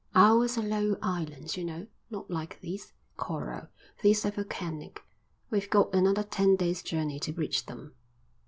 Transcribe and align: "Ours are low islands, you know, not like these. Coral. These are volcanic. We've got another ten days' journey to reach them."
"Ours 0.15 0.57
are 0.57 0.63
low 0.63 0.97
islands, 1.03 1.55
you 1.55 1.63
know, 1.63 1.85
not 2.09 2.27
like 2.31 2.59
these. 2.59 2.93
Coral. 3.17 3.67
These 4.01 4.25
are 4.25 4.31
volcanic. 4.31 5.03
We've 5.51 5.69
got 5.69 5.93
another 5.93 6.23
ten 6.23 6.55
days' 6.55 6.81
journey 6.81 7.19
to 7.19 7.33
reach 7.33 7.67
them." 7.67 7.93